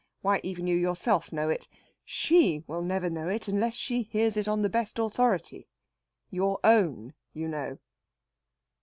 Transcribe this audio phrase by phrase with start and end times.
[0.23, 1.67] Why, even you yourself know it!
[2.03, 5.67] She never will know it unless she hears it on the best authority
[6.31, 7.77] your own, you know."